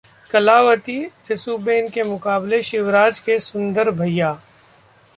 [0.31, 0.95] कलावती,
[1.25, 4.37] जसूबेन के मुकाबले शिवराज के सुंदर भैया